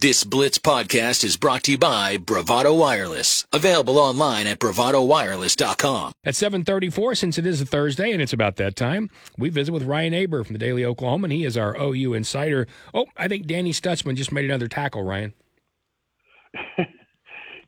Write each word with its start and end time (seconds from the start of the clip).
This 0.00 0.22
Blitz 0.22 0.58
podcast 0.58 1.24
is 1.24 1.36
brought 1.36 1.64
to 1.64 1.72
you 1.72 1.78
by 1.78 2.18
Bravado 2.18 2.72
Wireless. 2.72 3.44
Available 3.52 3.98
online 3.98 4.46
at 4.46 4.60
bravadowireless.com. 4.60 6.12
At 6.24 6.36
734, 6.36 7.16
since 7.16 7.36
it 7.36 7.44
is 7.44 7.60
a 7.60 7.66
Thursday 7.66 8.12
and 8.12 8.22
it's 8.22 8.32
about 8.32 8.54
that 8.56 8.76
time, 8.76 9.10
we 9.36 9.48
visit 9.48 9.72
with 9.72 9.82
Ryan 9.82 10.14
Aber 10.14 10.44
from 10.44 10.52
the 10.52 10.60
Daily 10.60 10.82
Oklahoman. 10.82 11.32
He 11.32 11.44
is 11.44 11.56
our 11.56 11.76
OU 11.76 12.14
insider. 12.14 12.68
Oh, 12.94 13.06
I 13.16 13.26
think 13.26 13.48
Danny 13.48 13.72
Stutsman 13.72 14.14
just 14.14 14.30
made 14.30 14.44
another 14.44 14.68
tackle, 14.68 15.02
Ryan. 15.02 15.34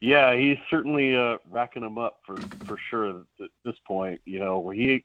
yeah, 0.01 0.37
he's 0.37 0.59
certainly 0.71 1.17
uh, 1.17 1.39
racking 1.51 1.83
them 1.83 1.99
up 1.99 2.21
for, 2.25 2.37
for 2.65 2.79
sure 2.91 3.25
at 3.41 3.49
this 3.65 3.75
point. 3.85 4.21
You 4.25 4.39
know, 4.39 4.71
he 4.71 5.05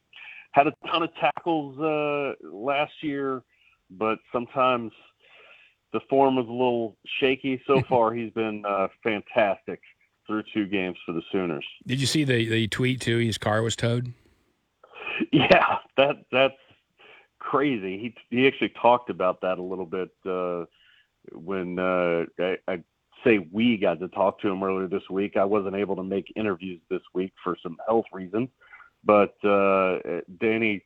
had 0.52 0.68
a 0.68 0.73
ton 0.86 1.02
of 1.02 1.10
tackles 1.16 1.80
uh, 1.80 2.34
last 2.48 2.94
year, 3.02 3.42
but 3.89 4.20
sometimes– 4.32 4.92
the 5.96 6.02
form 6.09 6.36
was 6.36 6.46
a 6.46 6.52
little 6.52 6.98
shaky 7.21 7.61
so 7.66 7.82
far. 7.89 8.14
He's 8.14 8.32
been 8.32 8.64
uh, 8.68 8.89
fantastic 9.02 9.79
through 10.28 10.43
two 10.54 10.68
games 10.68 10.97
for 11.06 11.14
the 11.14 11.21
Sooners. 11.32 11.65
Did 11.87 12.01
you 12.01 12.06
see 12.06 12.25
the 12.25 12.47
the 12.50 12.68
tweet 12.68 13.00
too? 13.01 13.18
His 13.20 13.37
car 13.37 13.64
was 13.64 13.75
towed. 13.75 14.14
Yeah, 15.32 15.78
that 15.96 16.25
that's 16.29 16.57
crazy. 17.39 17.97
He 17.97 18.36
he 18.36 18.47
actually 18.47 18.73
talked 18.82 19.10
about 19.10 19.39
that 19.42 19.60
a 19.60 19.61
little 19.61 19.86
bit 19.86 20.10
uh, 20.25 20.65
when 21.32 21.79
uh, 21.79 22.25
I, 22.37 22.57
I 22.68 22.84
say 23.23 23.48
we 23.50 23.78
got 23.78 24.01
to 24.01 24.09
talk 24.09 24.42
to 24.42 24.50
him 24.50 24.62
earlier 24.62 24.89
this 24.89 25.09
week. 25.09 25.37
I 25.37 25.46
wasn't 25.46 25.78
able 25.78 25.96
to 25.96 26.04
make 26.04 26.34
interviews 26.36 26.82
this 26.89 27.01
week 27.14 27.32
for 27.42 27.56
some 27.64 27.78
health 27.87 28.04
reasons, 28.12 28.50
but 29.06 29.36
uh, 29.46 30.00
Danny 30.42 30.84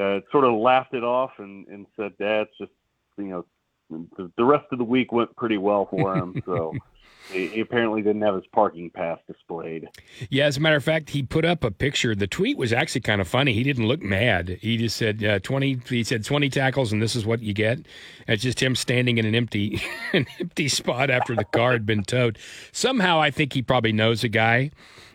uh, 0.00 0.20
sort 0.32 0.44
of 0.44 0.54
laughed 0.54 0.94
it 0.94 1.04
off 1.04 1.32
and, 1.36 1.66
and 1.68 1.84
said, 1.94 2.14
"That's 2.18 2.56
just 2.58 2.72
you 3.18 3.24
know 3.24 3.44
the, 3.90 4.30
the 4.36 4.44
rest 4.44 4.66
of 4.72 4.78
the 4.78 4.84
week 4.84 5.12
went 5.12 5.34
pretty 5.36 5.58
well 5.58 5.86
for 5.90 6.16
him. 6.16 6.42
So 6.44 6.74
he, 7.32 7.48
he, 7.48 7.60
apparently 7.60 8.02
didn't 8.02 8.22
have 8.22 8.34
his 8.34 8.46
parking 8.52 8.90
pass 8.90 9.18
displayed. 9.26 9.88
Yeah, 10.30 10.46
as 10.46 10.56
a 10.56 10.60
matter 10.60 10.76
of 10.76 10.84
fact, 10.84 11.10
he 11.10 11.22
put 11.22 11.44
up 11.44 11.64
a 11.64 11.70
picture. 11.70 12.14
The 12.14 12.26
tweet 12.26 12.56
was 12.56 12.72
actually 12.72 13.02
kind 13.02 13.20
of 13.20 13.28
funny. 13.28 13.52
He 13.52 13.62
didn't 13.62 13.86
look 13.86 14.02
mad. 14.02 14.58
He 14.60 14.76
just 14.76 14.96
said 14.96 15.24
uh, 15.24 15.38
twenty. 15.40 15.80
He 15.88 16.04
said 16.04 16.24
twenty 16.24 16.48
tackles, 16.48 16.92
and 16.92 17.02
this 17.02 17.16
is 17.16 17.26
what 17.26 17.40
you 17.40 17.52
get. 17.52 17.80
It's 18.26 18.42
just 18.42 18.62
him 18.62 18.76
standing 18.76 19.18
in 19.18 19.26
an 19.26 19.34
empty, 19.34 19.80
an 20.12 20.26
empty 20.40 20.68
spot 20.68 21.10
after 21.10 21.34
the 21.34 21.44
car 21.44 21.72
had 21.72 21.86
been 21.86 22.04
towed. 22.04 22.38
Somehow, 22.72 23.20
I 23.20 23.30
think 23.30 23.52
he 23.52 23.62
probably 23.62 23.92
knows 23.92 24.24
a 24.24 24.28
guy 24.28 24.70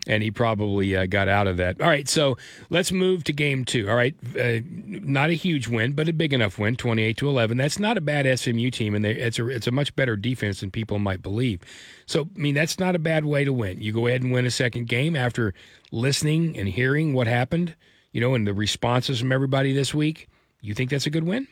and 0.06 0.22
he 0.22 0.30
probably 0.30 0.96
uh, 0.96 1.06
got 1.06 1.28
out 1.28 1.46
of 1.46 1.56
that. 1.56 1.80
All 1.80 1.88
right, 1.88 2.08
so 2.08 2.36
let's 2.70 2.92
move 2.92 3.24
to 3.24 3.32
game 3.32 3.64
two. 3.64 3.88
All 3.88 3.96
right, 3.96 4.14
uh, 4.38 4.60
not 4.66 5.30
a 5.30 5.34
huge 5.34 5.68
win, 5.68 5.92
but 5.92 6.08
a 6.08 6.12
big 6.12 6.32
enough 6.32 6.58
win, 6.58 6.76
twenty-eight 6.76 7.16
to 7.18 7.28
eleven. 7.28 7.56
That's 7.56 7.78
not 7.78 7.96
a 7.96 8.00
bad 8.00 8.38
SMU 8.38 8.70
team, 8.70 8.94
and 8.94 9.04
they, 9.04 9.12
it's 9.12 9.38
a 9.38 9.48
it's 9.48 9.66
a 9.66 9.72
much 9.72 9.94
better 9.96 10.16
defense 10.16 10.60
than 10.60 10.70
people 10.70 10.98
might 10.98 11.22
believe. 11.22 11.60
So, 12.06 12.28
I 12.34 12.38
mean, 12.38 12.54
that's 12.54 12.78
not 12.78 12.94
a 12.94 12.98
bad 12.98 13.24
way 13.24 13.44
to 13.44 13.52
win. 13.52 13.80
You 13.80 13.92
go 13.92 14.06
ahead 14.06 14.22
and 14.22 14.32
win 14.32 14.46
a 14.46 14.50
second 14.50 14.88
game 14.88 15.16
after 15.16 15.54
listening 15.90 16.58
and 16.58 16.68
hearing 16.68 17.14
what 17.14 17.26
happened, 17.26 17.74
you 18.12 18.20
know, 18.20 18.34
and 18.34 18.46
the 18.46 18.54
responses 18.54 19.20
from 19.20 19.32
everybody 19.32 19.72
this 19.72 19.94
week. 19.94 20.28
You 20.60 20.74
think 20.74 20.90
that's 20.90 21.06
a 21.06 21.10
good 21.10 21.24
win? 21.24 21.46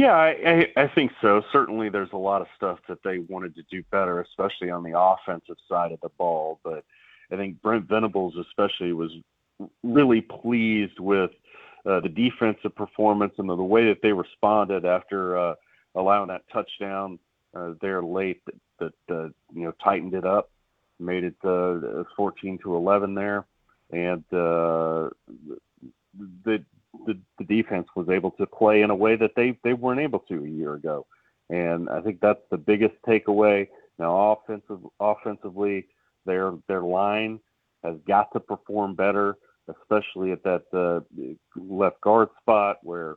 Yeah, 0.00 0.14
I, 0.14 0.66
I, 0.78 0.86
think 0.86 1.12
so. 1.20 1.42
Certainly, 1.52 1.90
there's 1.90 2.14
a 2.14 2.16
lot 2.16 2.40
of 2.40 2.46
stuff 2.56 2.78
that 2.88 3.02
they 3.04 3.18
wanted 3.18 3.54
to 3.56 3.62
do 3.70 3.82
better, 3.90 4.22
especially 4.22 4.70
on 4.70 4.82
the 4.82 4.98
offensive 4.98 5.58
side 5.68 5.92
of 5.92 6.00
the 6.00 6.08
ball. 6.16 6.58
But 6.64 6.86
I 7.30 7.36
think 7.36 7.60
Brent 7.60 7.86
Venables, 7.86 8.34
especially, 8.38 8.94
was 8.94 9.12
really 9.82 10.22
pleased 10.22 10.98
with 11.00 11.32
uh, 11.84 12.00
the 12.00 12.08
defensive 12.08 12.74
performance 12.74 13.34
and 13.36 13.46
the, 13.46 13.54
the, 13.54 13.62
way 13.62 13.88
that 13.88 14.00
they 14.00 14.14
responded 14.14 14.86
after 14.86 15.38
uh, 15.38 15.54
allowing 15.94 16.28
that 16.28 16.48
touchdown 16.50 17.18
uh, 17.54 17.74
there 17.82 18.02
late 18.02 18.40
that, 18.46 18.54
that 19.06 19.14
uh, 19.14 19.28
you 19.52 19.64
know 19.64 19.74
tightened 19.84 20.14
it 20.14 20.24
up, 20.24 20.48
made 20.98 21.24
it 21.24 21.36
uh, 21.44 22.04
14 22.16 22.58
to 22.62 22.74
11 22.74 23.14
there, 23.14 23.44
and 23.90 24.24
uh, 24.32 25.10
the 26.42 26.64
the, 27.06 27.18
the 27.38 27.44
defense 27.44 27.86
was 27.96 28.08
able 28.08 28.30
to 28.32 28.46
play 28.46 28.82
in 28.82 28.90
a 28.90 28.94
way 28.94 29.16
that 29.16 29.32
they, 29.36 29.58
they 29.64 29.72
weren't 29.72 30.00
able 30.00 30.20
to 30.20 30.44
a 30.44 30.48
year 30.48 30.74
ago. 30.74 31.06
And 31.48 31.88
I 31.88 32.00
think 32.00 32.20
that's 32.20 32.42
the 32.50 32.58
biggest 32.58 32.94
takeaway. 33.06 33.68
Now, 33.98 34.32
offensive, 34.32 34.80
offensively, 35.00 35.86
their 36.24 36.52
their 36.68 36.82
line 36.82 37.40
has 37.82 37.96
got 38.06 38.32
to 38.32 38.40
perform 38.40 38.94
better, 38.94 39.36
especially 39.68 40.32
at 40.32 40.42
that 40.44 40.64
uh, 40.72 41.00
left 41.56 42.00
guard 42.02 42.28
spot 42.40 42.76
where 42.82 43.16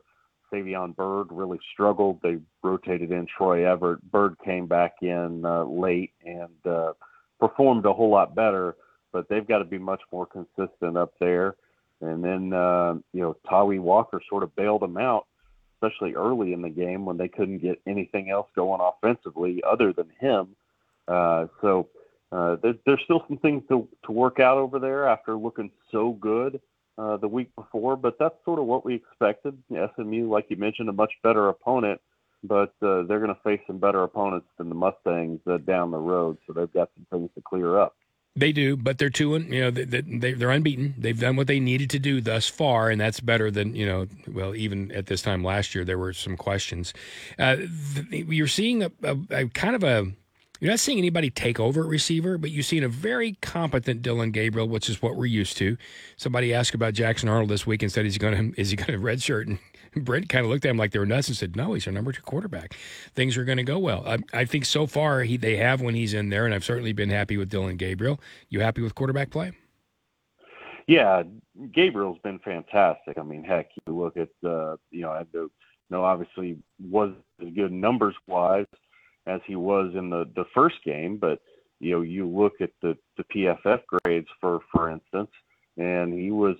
Savion 0.52 0.94
Byrd 0.94 1.28
really 1.30 1.58
struggled. 1.72 2.20
They 2.22 2.38
rotated 2.62 3.12
in 3.12 3.26
Troy 3.26 3.70
Everett. 3.70 4.10
Byrd 4.10 4.36
came 4.44 4.66
back 4.66 4.94
in 5.02 5.44
uh, 5.44 5.64
late 5.64 6.12
and 6.24 6.66
uh, 6.66 6.92
performed 7.40 7.86
a 7.86 7.92
whole 7.92 8.10
lot 8.10 8.34
better, 8.34 8.76
but 9.12 9.28
they've 9.28 9.46
got 9.46 9.58
to 9.58 9.64
be 9.64 9.78
much 9.78 10.00
more 10.12 10.26
consistent 10.26 10.96
up 10.96 11.12
there. 11.20 11.56
And 12.04 12.22
then, 12.22 12.52
uh, 12.52 12.94
you 13.12 13.22
know, 13.22 13.36
Tawee 13.50 13.80
Walker 13.80 14.20
sort 14.28 14.42
of 14.42 14.54
bailed 14.56 14.82
them 14.82 14.96
out, 14.96 15.26
especially 15.76 16.14
early 16.14 16.52
in 16.52 16.62
the 16.62 16.68
game 16.68 17.04
when 17.04 17.16
they 17.16 17.28
couldn't 17.28 17.58
get 17.58 17.80
anything 17.86 18.30
else 18.30 18.48
going 18.54 18.80
offensively 18.80 19.62
other 19.68 19.92
than 19.92 20.10
him. 20.20 20.48
Uh, 21.08 21.46
so 21.60 21.88
uh, 22.30 22.56
there, 22.62 22.74
there's 22.84 23.00
still 23.04 23.24
some 23.28 23.38
things 23.38 23.62
to, 23.68 23.88
to 24.04 24.12
work 24.12 24.40
out 24.40 24.58
over 24.58 24.78
there 24.78 25.08
after 25.08 25.34
looking 25.34 25.70
so 25.90 26.12
good 26.12 26.60
uh, 26.98 27.16
the 27.16 27.28
week 27.28 27.54
before, 27.56 27.96
but 27.96 28.16
that's 28.18 28.34
sort 28.44 28.58
of 28.58 28.66
what 28.66 28.84
we 28.84 28.94
expected. 28.94 29.56
SMU, 29.70 30.30
like 30.30 30.46
you 30.48 30.56
mentioned, 30.56 30.88
a 30.88 30.92
much 30.92 31.12
better 31.22 31.48
opponent, 31.48 32.00
but 32.42 32.74
uh, 32.82 33.02
they're 33.02 33.20
going 33.20 33.34
to 33.34 33.40
face 33.42 33.60
some 33.66 33.78
better 33.78 34.02
opponents 34.02 34.46
than 34.58 34.68
the 34.68 34.74
Mustangs 34.74 35.40
uh, 35.46 35.58
down 35.58 35.90
the 35.90 35.98
road, 35.98 36.36
so 36.46 36.52
they've 36.52 36.72
got 36.72 36.90
some 36.94 37.06
things 37.10 37.30
to 37.34 37.42
clear 37.42 37.78
up. 37.80 37.96
They 38.36 38.50
do, 38.50 38.76
but 38.76 38.98
they're 38.98 39.10
two 39.10 39.36
and 39.36 39.52
you 39.52 39.60
know 39.60 39.70
they, 39.70 39.84
they 39.84 40.32
they're 40.32 40.50
unbeaten. 40.50 40.94
They've 40.98 41.18
done 41.18 41.36
what 41.36 41.46
they 41.46 41.60
needed 41.60 41.88
to 41.90 42.00
do 42.00 42.20
thus 42.20 42.48
far, 42.48 42.90
and 42.90 43.00
that's 43.00 43.20
better 43.20 43.48
than 43.48 43.76
you 43.76 43.86
know. 43.86 44.06
Well, 44.26 44.56
even 44.56 44.90
at 44.90 45.06
this 45.06 45.22
time 45.22 45.44
last 45.44 45.72
year, 45.74 45.84
there 45.84 45.98
were 45.98 46.12
some 46.12 46.36
questions. 46.36 46.92
Uh, 47.38 47.56
you're 48.10 48.48
seeing 48.48 48.82
a, 48.82 48.90
a, 49.04 49.16
a 49.30 49.48
kind 49.50 49.76
of 49.76 49.84
a 49.84 50.12
you're 50.60 50.72
not 50.72 50.80
seeing 50.80 50.98
anybody 50.98 51.30
take 51.30 51.60
over 51.60 51.82
at 51.82 51.88
receiver, 51.88 52.38
but 52.38 52.50
you're 52.50 52.62
seeing 52.62 52.84
a 52.84 52.88
very 52.88 53.34
competent 53.42 54.02
Dillon 54.02 54.30
Gabriel, 54.30 54.66
which 54.66 54.88
is 54.88 55.02
what 55.02 55.14
we're 55.14 55.26
used 55.26 55.56
to. 55.58 55.76
Somebody 56.16 56.54
asked 56.54 56.74
about 56.74 56.94
Jackson 56.94 57.28
Arnold 57.28 57.50
this 57.50 57.66
week 57.66 57.82
and 57.82 57.92
said 57.92 58.04
he's 58.04 58.18
going 58.18 58.52
to 58.52 58.60
is 58.60 58.70
he 58.70 58.76
going 58.76 58.86
to 59.00 59.04
redshirt, 59.04 59.46
and 59.46 59.58
Brent 59.96 60.28
kind 60.28 60.44
of 60.44 60.50
looked 60.50 60.64
at 60.64 60.70
him 60.70 60.76
like 60.76 60.92
they 60.92 60.98
were 60.98 61.06
nuts 61.06 61.28
and 61.28 61.36
said, 61.36 61.56
"No, 61.56 61.74
he's 61.74 61.86
our 61.86 61.92
number 61.92 62.12
two 62.12 62.22
quarterback. 62.22 62.74
Things 63.14 63.36
are 63.36 63.44
going 63.44 63.58
to 63.58 63.64
go 63.64 63.78
well." 63.78 64.04
I, 64.06 64.18
I, 64.32 64.44
think 64.44 64.64
so 64.64 64.86
far 64.86 65.22
he 65.22 65.36
they 65.36 65.56
have 65.56 65.80
when 65.80 65.94
he's 65.94 66.14
in 66.14 66.30
there, 66.30 66.44
and 66.44 66.54
I've 66.54 66.64
certainly 66.64 66.92
been 66.92 67.10
happy 67.10 67.36
with 67.36 67.48
Dillon 67.48 67.76
Gabriel. 67.76 68.20
You 68.48 68.60
happy 68.60 68.82
with 68.82 68.94
quarterback 68.94 69.30
play? 69.30 69.52
Yeah, 70.86 71.22
Gabriel's 71.72 72.18
been 72.22 72.38
fantastic. 72.40 73.16
I 73.18 73.22
mean, 73.22 73.44
heck, 73.44 73.70
you 73.86 73.96
look 73.96 74.16
at 74.16 74.28
uh, 74.48 74.76
you 74.90 75.02
know, 75.02 75.10
I 75.10 75.24
you 75.32 75.50
know, 75.90 76.04
obviously 76.04 76.58
was 76.80 77.12
as 77.40 77.48
good 77.54 77.72
numbers 77.72 78.14
wise 78.26 78.66
as 79.26 79.40
he 79.46 79.56
was 79.56 79.94
in 79.94 80.10
the 80.10 80.28
the 80.34 80.44
first 80.54 80.76
game, 80.84 81.16
but 81.16 81.40
you 81.80 81.92
know, 81.92 82.02
you 82.02 82.26
look 82.26 82.54
at 82.60 82.70
the 82.82 82.96
the 83.16 83.24
PFF 83.24 83.80
grades 83.86 84.28
for 84.40 84.60
for 84.72 84.90
instance, 84.90 85.30
and 85.76 86.12
he 86.12 86.30
was 86.30 86.56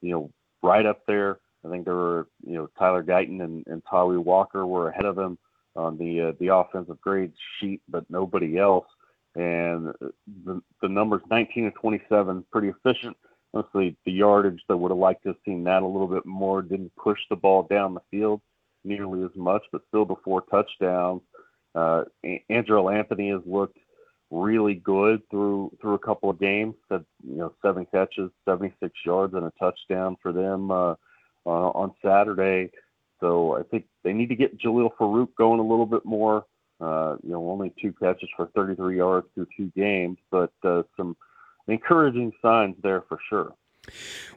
you 0.00 0.10
know 0.10 0.30
right 0.62 0.86
up 0.86 1.00
there 1.06 1.38
I 1.64 1.70
think 1.70 1.84
there 1.84 1.94
were, 1.94 2.28
you 2.46 2.54
know, 2.54 2.68
Tyler 2.78 3.02
Guyton 3.02 3.42
and, 3.42 3.64
and 3.66 3.82
Walker 4.24 4.66
were 4.66 4.90
ahead 4.90 5.06
of 5.06 5.18
him 5.18 5.38
on 5.76 5.98
the 5.98 6.28
uh, 6.28 6.32
the 6.38 6.54
offensive 6.54 7.00
grade 7.00 7.32
sheet, 7.58 7.80
but 7.88 8.04
nobody 8.08 8.58
else. 8.58 8.86
And 9.34 9.92
the, 10.44 10.62
the 10.80 10.88
numbers 10.88 11.22
19 11.30 11.64
to 11.64 11.70
27, 11.72 12.44
pretty 12.52 12.68
efficient. 12.68 13.16
Mostly 13.52 13.96
the 14.04 14.12
yardage 14.12 14.62
that 14.68 14.76
would 14.76 14.90
have 14.90 14.98
liked 14.98 15.22
to 15.24 15.30
have 15.30 15.38
seen 15.44 15.64
that 15.64 15.82
a 15.82 15.86
little 15.86 16.06
bit 16.06 16.26
more. 16.26 16.62
Didn't 16.62 16.92
push 16.96 17.18
the 17.30 17.36
ball 17.36 17.64
down 17.64 17.94
the 17.94 18.00
field 18.10 18.40
nearly 18.84 19.22
as 19.24 19.30
much, 19.34 19.62
but 19.72 19.82
still 19.88 20.04
before 20.04 20.42
touchdowns. 20.42 21.22
Uh, 21.74 22.04
Andrel 22.50 22.94
Anthony 22.94 23.30
has 23.30 23.40
looked 23.46 23.78
really 24.30 24.74
good 24.74 25.22
through 25.30 25.72
through 25.80 25.94
a 25.94 25.98
couple 25.98 26.30
of 26.30 26.38
games. 26.38 26.74
Had 26.90 27.04
you 27.26 27.36
know 27.36 27.52
seven 27.62 27.86
catches, 27.86 28.30
76 28.44 28.92
yards, 29.04 29.34
and 29.34 29.44
a 29.44 29.52
touchdown 29.58 30.16
for 30.22 30.32
them. 30.32 30.70
Uh, 30.70 30.94
uh, 31.46 31.70
on 31.70 31.92
Saturday. 32.02 32.70
So 33.20 33.56
I 33.56 33.62
think 33.62 33.86
they 34.02 34.12
need 34.12 34.28
to 34.28 34.36
get 34.36 34.58
Jalil 34.58 34.90
Farooq 34.98 35.28
going 35.36 35.60
a 35.60 35.62
little 35.62 35.86
bit 35.86 36.04
more. 36.04 36.44
Uh, 36.80 37.16
you 37.22 37.30
know, 37.30 37.50
only 37.50 37.72
two 37.80 37.92
catches 37.92 38.28
for 38.36 38.48
33 38.54 38.96
yards 38.96 39.26
through 39.34 39.46
two 39.56 39.70
games, 39.76 40.18
but 40.30 40.52
uh, 40.64 40.82
some 40.96 41.16
encouraging 41.68 42.32
signs 42.42 42.74
there 42.82 43.02
for 43.08 43.18
sure. 43.30 43.54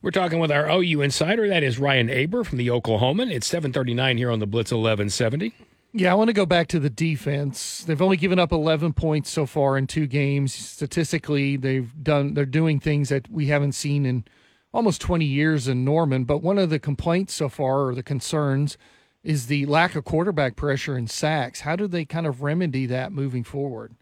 We're 0.01 0.11
talking 0.11 0.39
with 0.39 0.51
our 0.51 0.69
OU 0.69 1.01
insider. 1.01 1.47
That 1.47 1.63
is 1.63 1.79
Ryan 1.79 2.09
Aber 2.09 2.43
from 2.43 2.57
the 2.57 2.67
Oklahoman. 2.67 3.31
It's 3.31 3.47
7:39 3.49 4.17
here 4.17 4.29
on 4.29 4.39
the 4.39 4.47
Blitz 4.47 4.71
1170. 4.71 5.53
Yeah, 5.93 6.11
I 6.11 6.15
want 6.15 6.27
to 6.27 6.33
go 6.33 6.45
back 6.45 6.67
to 6.69 6.79
the 6.79 6.89
defense. 6.89 7.83
They've 7.83 8.01
only 8.01 8.17
given 8.17 8.39
up 8.39 8.51
11 8.51 8.93
points 8.93 9.31
so 9.31 9.45
far 9.45 9.77
in 9.77 9.87
two 9.87 10.05
games. 10.05 10.53
Statistically, 10.53 11.55
they've 11.57 11.91
done 12.03 12.33
they're 12.33 12.45
doing 12.45 12.79
things 12.79 13.09
that 13.09 13.29
we 13.31 13.47
haven't 13.47 13.71
seen 13.71 14.05
in 14.05 14.25
almost 14.73 15.01
20 15.01 15.25
years 15.25 15.67
in 15.67 15.83
Norman. 15.83 16.23
But 16.23 16.39
one 16.39 16.57
of 16.57 16.69
the 16.69 16.79
complaints 16.79 17.33
so 17.33 17.49
far, 17.49 17.87
or 17.87 17.95
the 17.95 18.03
concerns, 18.03 18.77
is 19.23 19.47
the 19.47 19.65
lack 19.65 19.95
of 19.95 20.05
quarterback 20.05 20.55
pressure 20.55 20.95
and 20.95 21.09
sacks. 21.09 21.61
How 21.61 21.75
do 21.75 21.87
they 21.87 22.05
kind 22.05 22.27
of 22.27 22.41
remedy 22.41 22.85
that 22.85 23.11
moving 23.11 23.43
forward? 23.43 23.95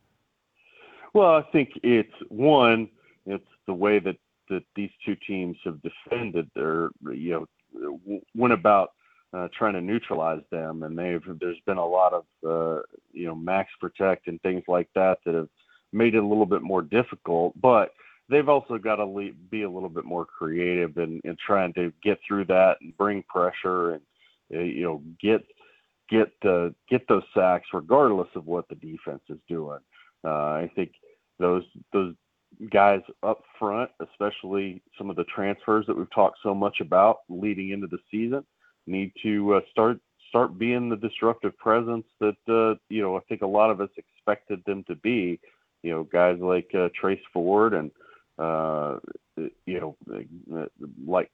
Well, 1.13 1.31
I 1.31 1.43
think 1.51 1.69
it's 1.81 2.13
one, 2.29 2.89
it's 3.25 3.47
the 3.67 3.73
way 3.73 3.99
that, 3.99 4.17
that 4.49 4.63
these 4.75 4.91
two 5.05 5.15
teams 5.27 5.57
have 5.63 5.79
defended 5.81 6.49
their, 6.55 6.89
you 7.13 7.31
know, 7.31 7.47
went 8.35 8.53
about 8.53 8.91
uh, 9.35 9.47
trying 9.57 9.73
to 9.73 9.81
neutralize 9.81 10.41
them, 10.51 10.83
and 10.83 10.97
they've 10.97 11.21
there's 11.39 11.59
been 11.65 11.77
a 11.77 11.85
lot 11.85 12.13
of 12.13 12.23
uh, 12.47 12.81
you 13.11 13.25
know 13.25 13.35
max 13.35 13.69
protect 13.81 14.27
and 14.27 14.41
things 14.41 14.63
like 14.67 14.87
that 14.95 15.17
that 15.25 15.35
have 15.35 15.49
made 15.91 16.15
it 16.15 16.23
a 16.23 16.27
little 16.27 16.45
bit 16.45 16.61
more 16.61 16.81
difficult. 16.81 17.53
But 17.59 17.91
they've 18.29 18.49
also 18.49 18.77
got 18.77 18.97
to 18.97 19.05
le- 19.05 19.31
be 19.49 19.63
a 19.63 19.69
little 19.69 19.89
bit 19.89 20.05
more 20.05 20.25
creative 20.25 20.97
in, 20.97 21.21
in 21.23 21.35
trying 21.45 21.73
to 21.73 21.91
get 22.03 22.19
through 22.27 22.45
that 22.45 22.77
and 22.81 22.95
bring 22.97 23.23
pressure 23.23 23.91
and 23.91 24.01
uh, 24.53 24.59
you 24.59 24.83
know 24.83 25.01
get 25.21 25.43
get 26.09 26.31
uh, 26.47 26.69
get 26.89 27.07
those 27.07 27.23
sacks 27.33 27.67
regardless 27.73 28.29
of 28.35 28.45
what 28.45 28.67
the 28.69 28.75
defense 28.75 29.21
is 29.29 29.39
doing. 29.47 29.79
Uh, 30.23 30.29
I 30.29 30.71
think 30.75 30.91
those 31.39 31.63
those 31.93 32.13
guys 32.71 33.01
up 33.23 33.43
front, 33.59 33.91
especially 34.01 34.81
some 34.97 35.09
of 35.09 35.15
the 35.15 35.25
transfers 35.25 35.85
that 35.87 35.97
we've 35.97 36.13
talked 36.13 36.39
so 36.41 36.53
much 36.53 36.79
about 36.79 37.19
leading 37.29 37.71
into 37.71 37.87
the 37.87 37.97
season, 38.09 38.43
need 38.87 39.11
to 39.23 39.55
uh, 39.55 39.61
start 39.71 39.99
start 40.29 40.57
being 40.57 40.89
the 40.89 40.95
disruptive 40.95 41.57
presence 41.57 42.05
that 42.19 42.35
uh, 42.49 42.77
you 42.89 43.01
know 43.01 43.17
I 43.17 43.21
think 43.27 43.41
a 43.41 43.47
lot 43.47 43.71
of 43.71 43.81
us 43.81 43.89
expected 43.97 44.61
them 44.65 44.83
to 44.87 44.95
be. 44.95 45.39
You 45.83 45.91
know, 45.91 46.03
guys 46.03 46.37
like 46.39 46.69
uh, 46.73 46.89
Trace 46.99 47.21
Ford 47.31 47.75
and 47.75 47.91
uh, 48.37 48.97
you 49.65 49.79
know, 49.79 49.97
like 51.05 51.31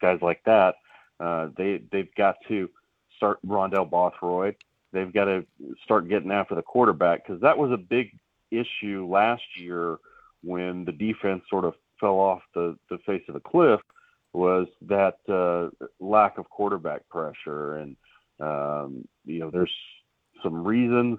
guys 0.00 0.18
like 0.22 0.42
that. 0.44 0.74
Uh, 1.18 1.48
they 1.56 1.80
they've 1.92 2.14
got 2.16 2.36
to 2.48 2.68
start 3.16 3.38
Rondell 3.46 3.88
Bothroyd. 3.88 4.56
They've 4.92 5.12
got 5.12 5.24
to 5.24 5.44
start 5.84 6.08
getting 6.08 6.30
after 6.30 6.54
the 6.54 6.62
quarterback 6.62 7.26
because 7.26 7.40
that 7.42 7.56
was 7.56 7.70
a 7.70 7.76
big 7.76 8.10
issue 8.50 9.06
last 9.10 9.42
year 9.56 9.98
when 10.42 10.84
the 10.84 10.92
defense 10.92 11.42
sort 11.50 11.64
of 11.64 11.74
fell 12.00 12.18
off 12.18 12.42
the, 12.54 12.76
the 12.90 12.98
face 12.98 13.22
of 13.28 13.34
the 13.34 13.40
cliff 13.40 13.80
was 14.32 14.68
that 14.82 15.16
uh, 15.28 15.70
lack 15.98 16.38
of 16.38 16.48
quarterback 16.50 17.08
pressure. 17.08 17.76
And, 17.76 17.96
um, 18.38 19.08
you 19.24 19.40
know, 19.40 19.50
there's 19.50 19.72
some 20.42 20.64
reasons 20.64 21.18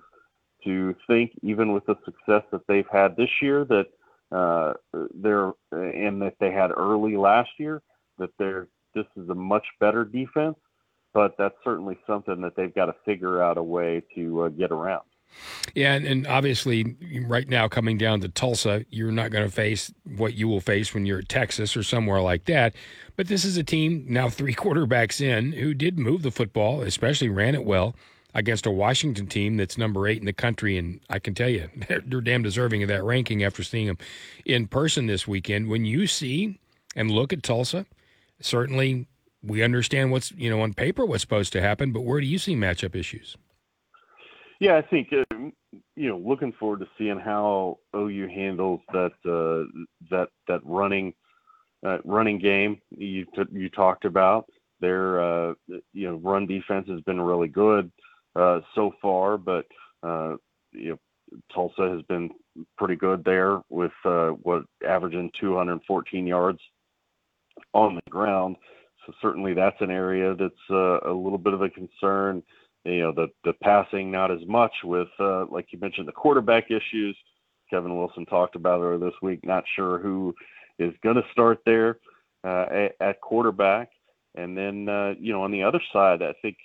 to 0.63 0.95
think, 1.07 1.31
even 1.41 1.73
with 1.73 1.85
the 1.85 1.95
success 2.05 2.43
that 2.51 2.61
they've 2.67 2.87
had 2.91 3.15
this 3.17 3.29
year, 3.41 3.65
that 3.65 3.87
uh, 4.31 4.73
they're 5.15 5.53
and 5.71 6.21
that 6.21 6.35
they 6.39 6.51
had 6.51 6.71
early 6.75 7.15
last 7.15 7.49
year, 7.57 7.81
that 8.17 8.29
they're 8.37 8.67
this 8.93 9.05
is 9.15 9.29
a 9.29 9.35
much 9.35 9.65
better 9.79 10.03
defense. 10.03 10.57
But 11.13 11.35
that's 11.37 11.55
certainly 11.63 11.97
something 12.05 12.41
that 12.41 12.55
they've 12.55 12.73
got 12.73 12.87
to 12.87 12.95
figure 13.05 13.41
out 13.41 13.57
a 13.57 13.63
way 13.63 14.03
to 14.15 14.43
uh, 14.43 14.49
get 14.49 14.71
around. 14.71 15.03
Yeah, 15.75 15.93
and, 15.93 16.05
and, 16.05 16.27
obviously, 16.27 16.95
right 17.25 17.47
now 17.47 17.67
coming 17.67 17.97
down 17.97 18.21
to 18.21 18.29
Tulsa, 18.29 18.85
you're 18.89 19.11
not 19.11 19.31
going 19.31 19.43
to 19.43 19.51
face 19.51 19.91
what 20.15 20.35
you 20.35 20.47
will 20.47 20.61
face 20.61 20.93
when 20.93 21.05
you're 21.05 21.19
at 21.19 21.29
Texas 21.29 21.75
or 21.75 21.83
somewhere 21.83 22.21
like 22.21 22.45
that. 22.45 22.75
But 23.15 23.27
this 23.27 23.43
is 23.43 23.57
a 23.57 23.63
team 23.63 24.05
now 24.07 24.29
three 24.29 24.55
quarterbacks 24.55 25.19
in 25.19 25.53
who 25.53 25.73
did 25.73 25.99
move 25.99 26.21
the 26.21 26.31
football, 26.31 26.81
especially 26.81 27.29
ran 27.29 27.55
it 27.55 27.65
well 27.65 27.95
against 28.37 28.67
a 28.67 28.71
Washington 28.71 29.25
team 29.25 29.57
that's 29.57 29.79
number 29.79 30.07
eight 30.07 30.19
in 30.19 30.25
the 30.25 30.31
country. 30.31 30.77
And 30.77 31.01
I 31.09 31.17
can 31.17 31.33
tell 31.33 31.49
you, 31.49 31.69
they're, 31.87 32.01
they're 32.05 32.21
damn 32.21 32.43
deserving 32.43 32.83
of 32.83 32.89
that 32.89 33.03
ranking 33.03 33.43
after 33.43 33.63
seeing 33.63 33.87
them 33.87 33.97
in 34.45 34.67
person 34.67 35.07
this 35.07 35.27
weekend. 35.27 35.67
When 35.67 35.83
you 35.83 36.07
see 36.07 36.59
and 36.95 37.11
look 37.11 37.33
at 37.33 37.43
Tulsa, 37.43 37.87
certainly 38.39 39.07
we 39.43 39.63
understand 39.63 40.11
what's, 40.11 40.31
you 40.31 40.49
know, 40.49 40.61
on 40.61 40.73
paper 40.73 41.05
what's 41.05 41.21
supposed 41.21 41.51
to 41.53 41.61
happen, 41.61 41.91
but 41.91 42.01
where 42.01 42.21
do 42.21 42.27
you 42.27 42.37
see 42.37 42.55
matchup 42.55 42.95
issues? 42.95 43.35
Yeah, 44.59 44.77
I 44.77 44.81
think 44.81 45.09
uh, 45.13 45.35
you 45.95 46.09
know, 46.09 46.17
looking 46.17 46.51
forward 46.53 46.79
to 46.79 46.87
seeing 46.97 47.19
how 47.19 47.77
OU 47.95 48.27
handles 48.27 48.81
that 48.91 49.11
uh, 49.23 49.69
that 50.09 50.29
that 50.47 50.61
running 50.63 51.13
uh, 51.85 51.99
running 52.03 52.39
game 52.39 52.81
you 52.89 53.25
t- 53.35 53.51
you 53.51 53.69
talked 53.69 54.03
about. 54.03 54.49
Their 54.79 55.21
uh, 55.21 55.53
you 55.93 56.09
know 56.09 56.15
run 56.15 56.47
defense 56.47 56.87
has 56.89 57.01
been 57.01 57.21
really 57.21 57.49
good 57.49 57.91
uh, 58.37 58.61
so 58.75 58.93
far, 59.01 59.37
but 59.37 59.65
uh, 60.03 60.35
you 60.71 60.89
know 60.89 60.99
Tulsa 61.53 61.89
has 61.89 62.01
been 62.03 62.29
pretty 62.77 62.95
good 62.95 63.23
there 63.23 63.61
with 63.69 63.91
uh, 64.05 64.29
what 64.29 64.63
averaging 64.87 65.31
214 65.39 66.27
yards 66.27 66.59
on 67.73 67.95
the 67.95 68.11
ground. 68.11 68.55
So 69.05 69.13
certainly 69.21 69.53
that's 69.53 69.79
an 69.81 69.91
area 69.91 70.35
that's 70.35 70.53
uh, 70.69 70.99
a 71.01 71.13
little 71.13 71.37
bit 71.37 71.53
of 71.53 71.61
a 71.61 71.69
concern 71.69 72.43
you 72.87 73.01
know 73.01 73.11
the 73.11 73.27
the 73.43 73.53
passing 73.61 74.09
not 74.11 74.31
as 74.31 74.45
much 74.47 74.71
with 74.83 75.09
uh, 75.19 75.45
like 75.47 75.67
you 75.71 75.79
mentioned 75.79 76.07
the 76.07 76.13
quarterback 76.13 76.71
issues. 76.71 77.17
Kevin 77.69 77.97
Wilson 77.97 78.25
talked 78.25 78.55
about 78.55 78.79
earlier 78.79 78.97
this 78.97 79.21
week. 79.21 79.41
Not 79.43 79.65
sure 79.75 79.99
who 79.99 80.33
is 80.79 80.93
going 81.03 81.17
to 81.17 81.25
start 81.33 81.59
there 81.65 81.97
uh, 82.45 82.65
at, 82.71 82.95
at, 83.01 83.21
quarterback, 83.21 83.89
and 84.35 84.57
then 84.57 84.87
uh, 84.87 85.15
you 85.19 85.33
know 85.33 85.43
on 85.43 85.51
the 85.51 85.63
other 85.63 85.81
side, 85.91 86.21
I 86.21 86.33
think 86.41 86.57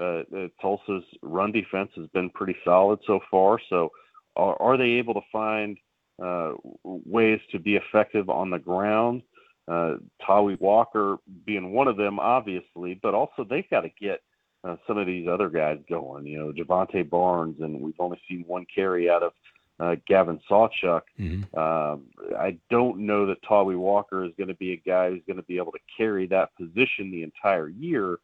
uh, 0.00 0.22
uh, 0.36 0.48
Tulsa's 0.60 1.04
run 1.22 1.52
defense 1.52 1.90
has 1.96 2.06
been 2.08 2.30
pretty 2.30 2.56
solid 2.64 2.98
so 3.06 3.20
far. 3.30 3.58
So 3.68 3.90
are, 4.36 4.60
are 4.60 4.76
they 4.76 4.92
able 4.92 5.14
to 5.14 5.20
find 5.32 5.76
uh, 6.22 6.52
ways 6.84 7.40
to 7.52 7.58
be 7.58 7.76
effective 7.76 8.28
on 8.28 8.50
the 8.50 8.58
ground? 8.58 9.22
Uh, 9.66 9.94
Tawee 10.26 10.60
Walker 10.60 11.16
being 11.46 11.72
one 11.72 11.88
of 11.88 11.96
them, 11.96 12.18
obviously, 12.18 12.98
but 13.02 13.14
also 13.14 13.44
they've 13.48 13.68
got 13.70 13.80
to 13.80 13.90
get 14.00 14.20
uh, 14.62 14.76
some 14.86 14.98
of 14.98 15.06
these 15.06 15.26
other 15.28 15.48
guys 15.48 15.78
going. 15.88 16.26
You 16.26 16.38
know, 16.38 16.52
Jovantae 16.52 17.08
Barnes, 17.08 17.56
and 17.60 17.80
we've 17.80 17.94
only 17.98 18.20
seen 18.28 18.44
one 18.46 18.66
carry 18.74 19.08
out 19.08 19.22
of 19.22 19.32
uh, 19.80 19.96
Gavin 20.06 20.40
Sawchuk. 20.50 21.02
Mm-hmm. 21.18 21.58
Um, 21.58 22.04
I 22.38 22.58
don't 22.70 23.00
know 23.00 23.26
that 23.26 23.42
Tawee 23.42 23.76
Walker 23.76 24.24
is 24.24 24.32
going 24.36 24.48
to 24.48 24.54
be 24.54 24.72
a 24.72 24.82
guy 24.88 25.10
who's 25.10 25.22
going 25.26 25.36
to 25.36 25.42
be 25.44 25.56
able 25.56 25.72
to 25.72 25.78
carry 25.96 26.26
that 26.28 26.50
position 26.56 27.10
the 27.10 27.22
entire 27.22 27.68
year, 27.68 28.18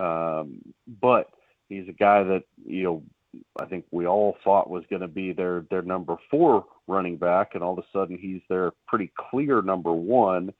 um, 0.00 0.60
but 1.00 1.30
he's 1.68 1.88
a 1.88 1.92
guy 1.92 2.22
that 2.22 2.44
you 2.64 2.82
know 2.82 3.02
I 3.60 3.66
think 3.66 3.84
we 3.90 4.06
all 4.06 4.36
thought 4.44 4.70
was 4.70 4.84
going 4.90 5.02
to 5.02 5.08
be 5.08 5.32
their 5.32 5.64
their 5.70 5.82
number 5.82 6.16
four 6.30 6.64
running 6.86 7.16
back, 7.16 7.54
and 7.54 7.62
all 7.62 7.78
of 7.78 7.78
a 7.78 7.86
sudden 7.92 8.18
he's 8.18 8.42
their 8.48 8.72
pretty 8.86 9.12
clear 9.30 9.62
number 9.62 9.92
one. 9.92 10.52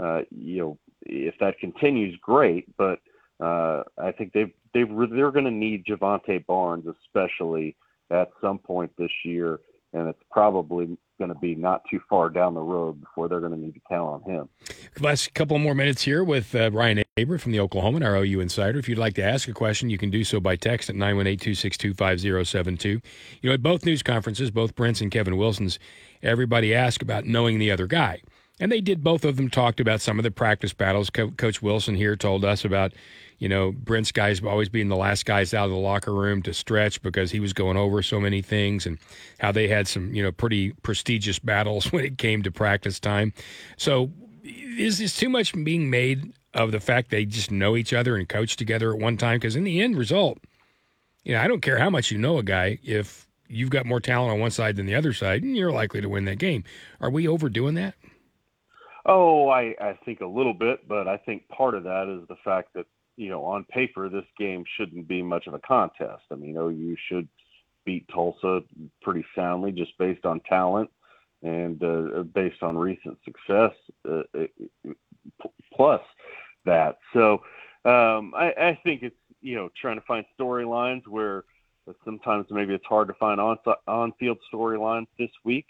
Uh, 0.00 0.22
you 0.30 0.58
know, 0.60 0.78
if 1.02 1.34
that 1.38 1.58
continues, 1.58 2.16
great, 2.22 2.66
but 2.76 3.00
uh, 3.40 3.82
I 3.98 4.12
think 4.12 4.32
they've 4.32 4.52
they've 4.74 4.88
they're 4.88 5.30
going 5.30 5.44
to 5.44 5.50
need 5.50 5.84
Jovantae 5.84 6.46
Barnes 6.46 6.86
especially 6.86 7.76
at 8.10 8.30
some 8.40 8.58
point 8.58 8.92
this 8.98 9.10
year, 9.24 9.60
and 9.92 10.08
it's 10.08 10.22
probably 10.30 10.96
going 11.18 11.28
to 11.28 11.38
be 11.38 11.54
not 11.54 11.82
too 11.90 12.00
far 12.08 12.28
down 12.30 12.54
the 12.54 12.60
road 12.60 13.00
before 13.00 13.28
they're 13.28 13.40
going 13.40 13.52
to 13.52 13.58
need 13.58 13.74
to 13.74 13.80
count 13.88 14.08
on 14.08 14.22
him. 14.22 14.48
Last 15.00 15.32
couple 15.34 15.58
more 15.58 15.74
minutes 15.74 16.02
here 16.02 16.24
with 16.24 16.54
uh, 16.54 16.70
Ryan 16.72 17.04
Aber 17.18 17.38
from 17.38 17.52
the 17.52 17.58
Oklahoman, 17.58 18.04
our 18.04 18.16
OU 18.16 18.40
insider. 18.40 18.78
If 18.78 18.88
you'd 18.88 18.98
like 18.98 19.14
to 19.14 19.22
ask 19.22 19.48
a 19.48 19.52
question, 19.52 19.90
you 19.90 19.98
can 19.98 20.10
do 20.10 20.24
so 20.24 20.40
by 20.40 20.56
text 20.56 20.90
at 20.90 20.96
918-262-5072. 20.96 22.84
You 22.84 23.00
know, 23.44 23.52
at 23.52 23.62
both 23.62 23.84
news 23.84 24.02
conferences, 24.02 24.50
both 24.50 24.74
Brent's 24.74 25.00
and 25.00 25.10
Kevin 25.10 25.36
Wilson's, 25.36 25.78
everybody 26.22 26.74
asked 26.74 27.02
about 27.02 27.24
knowing 27.24 27.58
the 27.58 27.70
other 27.70 27.86
guy. 27.86 28.22
And 28.60 28.70
they 28.70 28.80
did, 28.80 29.02
both 29.02 29.24
of 29.24 29.36
them 29.36 29.48
talked 29.48 29.80
about 29.80 30.00
some 30.00 30.18
of 30.18 30.22
the 30.22 30.30
practice 30.30 30.72
battles. 30.72 31.10
Co- 31.10 31.30
Coach 31.30 31.62
Wilson 31.62 31.94
here 31.94 32.16
told 32.16 32.44
us 32.44 32.64
about, 32.64 32.92
you 33.42 33.48
know, 33.48 33.72
Brent's 33.72 34.12
guys 34.12 34.40
always 34.40 34.68
being 34.68 34.86
the 34.86 34.94
last 34.94 35.26
guys 35.26 35.52
out 35.52 35.64
of 35.64 35.72
the 35.72 35.76
locker 35.76 36.14
room 36.14 36.42
to 36.42 36.54
stretch 36.54 37.02
because 37.02 37.32
he 37.32 37.40
was 37.40 37.52
going 37.52 37.76
over 37.76 38.00
so 38.00 38.20
many 38.20 38.40
things 38.40 38.86
and 38.86 38.98
how 39.40 39.50
they 39.50 39.66
had 39.66 39.88
some, 39.88 40.14
you 40.14 40.22
know, 40.22 40.30
pretty 40.30 40.70
prestigious 40.84 41.38
battles 41.40 41.90
when 41.90 42.04
it 42.04 42.18
came 42.18 42.44
to 42.44 42.52
practice 42.52 43.00
time. 43.00 43.32
So 43.76 44.12
is 44.44 44.98
this 44.98 45.16
too 45.16 45.28
much 45.28 45.54
being 45.64 45.90
made 45.90 46.32
of 46.54 46.70
the 46.70 46.78
fact 46.78 47.10
they 47.10 47.24
just 47.24 47.50
know 47.50 47.76
each 47.76 47.92
other 47.92 48.16
and 48.16 48.28
coach 48.28 48.54
together 48.54 48.92
at 48.92 49.00
one 49.00 49.16
time? 49.16 49.40
Because 49.40 49.56
in 49.56 49.64
the 49.64 49.80
end 49.80 49.98
result, 49.98 50.38
you 51.24 51.34
know, 51.34 51.40
I 51.40 51.48
don't 51.48 51.62
care 51.62 51.80
how 51.80 51.90
much 51.90 52.12
you 52.12 52.18
know 52.18 52.38
a 52.38 52.44
guy 52.44 52.78
if 52.84 53.26
you've 53.48 53.70
got 53.70 53.86
more 53.86 53.98
talent 53.98 54.34
on 54.34 54.38
one 54.38 54.52
side 54.52 54.76
than 54.76 54.86
the 54.86 54.94
other 54.94 55.12
side, 55.12 55.42
you're 55.42 55.72
likely 55.72 56.00
to 56.00 56.08
win 56.08 56.26
that 56.26 56.38
game. 56.38 56.62
Are 57.00 57.10
we 57.10 57.26
overdoing 57.26 57.74
that? 57.74 57.94
Oh, 59.04 59.48
I, 59.48 59.74
I 59.80 59.98
think 60.04 60.20
a 60.20 60.26
little 60.26 60.54
bit, 60.54 60.86
but 60.86 61.08
I 61.08 61.16
think 61.16 61.48
part 61.48 61.74
of 61.74 61.82
that 61.82 62.06
is 62.06 62.28
the 62.28 62.36
fact 62.44 62.74
that 62.74 62.86
you 63.22 63.30
know, 63.30 63.44
on 63.44 63.62
paper, 63.64 64.08
this 64.08 64.24
game 64.36 64.64
shouldn't 64.76 65.06
be 65.06 65.22
much 65.22 65.46
of 65.46 65.54
a 65.54 65.60
contest. 65.60 66.24
I 66.32 66.34
mean, 66.34 66.56
OU 66.56 66.96
should 67.08 67.28
beat 67.84 68.04
Tulsa 68.12 68.62
pretty 69.00 69.24
soundly 69.36 69.70
just 69.70 69.96
based 69.96 70.26
on 70.26 70.40
talent 70.40 70.90
and 71.40 71.82
uh, 71.84 72.24
based 72.34 72.64
on 72.64 72.76
recent 72.76 73.16
success, 73.24 73.70
uh, 74.10 74.22
plus 75.72 76.00
that. 76.64 76.98
So 77.12 77.34
um, 77.84 78.34
I, 78.36 78.52
I 78.58 78.80
think 78.82 79.04
it's, 79.04 79.16
you 79.40 79.54
know, 79.54 79.70
trying 79.80 80.00
to 80.00 80.04
find 80.04 80.24
storylines 80.38 81.06
where 81.06 81.44
sometimes 82.04 82.46
maybe 82.50 82.74
it's 82.74 82.86
hard 82.86 83.06
to 83.06 83.14
find 83.14 83.40
on 83.40 83.56
on 83.86 84.12
field 84.18 84.38
storylines 84.52 85.06
this 85.16 85.30
week. 85.44 85.66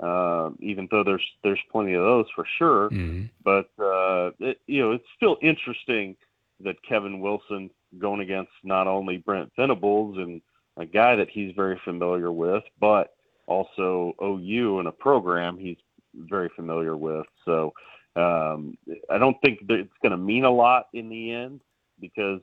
Uh, 0.00 0.50
even 0.58 0.88
though 0.90 1.04
there's 1.04 1.24
there's 1.42 1.60
plenty 1.70 1.94
of 1.94 2.02
those 2.02 2.26
for 2.34 2.44
sure, 2.58 2.90
mm-hmm. 2.90 3.24
but 3.42 3.70
uh, 3.82 4.30
it, 4.40 4.60
you 4.66 4.82
know 4.82 4.92
it's 4.92 5.06
still 5.16 5.38
interesting 5.40 6.16
that 6.60 6.76
Kevin 6.88 7.20
Wilson 7.20 7.70
going 7.98 8.20
against 8.20 8.52
not 8.64 8.86
only 8.86 9.18
Brent 9.18 9.50
Venables 9.58 10.18
and 10.18 10.40
a 10.76 10.86
guy 10.86 11.16
that 11.16 11.28
he's 11.30 11.54
very 11.54 11.80
familiar 11.84 12.32
with, 12.32 12.62
but 12.80 13.14
also 13.46 14.14
OU 14.22 14.80
and 14.80 14.88
a 14.88 14.92
program 14.92 15.58
he's 15.58 15.76
very 16.14 16.50
familiar 16.56 16.96
with. 16.96 17.26
So 17.44 17.72
um, 18.16 18.76
I 19.10 19.18
don't 19.18 19.36
think 19.44 19.66
that 19.68 19.80
it's 19.80 19.92
going 20.02 20.12
to 20.12 20.18
mean 20.18 20.44
a 20.44 20.50
lot 20.50 20.86
in 20.92 21.08
the 21.08 21.32
end 21.32 21.60
because 22.00 22.40